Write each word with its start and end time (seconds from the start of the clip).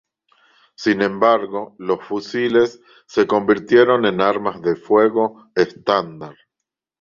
Sin 0.75 1.03
embargo, 1.03 1.75
los 1.77 2.03
fusiles 2.03 2.81
se 3.05 3.27
convirtieron 3.27 4.07
en 4.07 4.19
armas 4.19 4.59
de 4.63 4.75
fuego 4.75 5.51
estándar. 5.53 6.35